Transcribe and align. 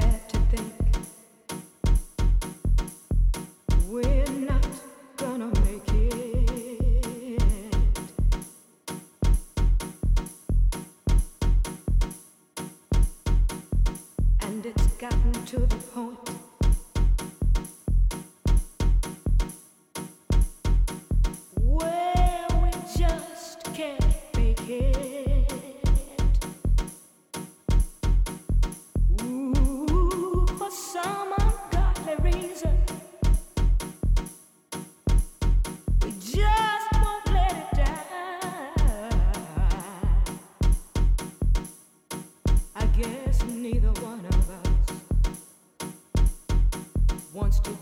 sad 0.00 0.28
to 0.28 0.38
think 0.50 0.72
we're 3.88 4.24
not 4.50 4.66
gonna 5.16 5.46
make 5.66 5.88
it. 5.88 7.76
And 14.40 14.66
it's 14.66 14.86
gotten 14.98 15.32
to 15.46 15.58
the 15.58 15.76
point. 15.94 16.43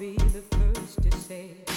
be 0.03 0.17
the 0.17 0.43
first 0.57 1.01
to 1.01 1.17
say. 1.17 1.72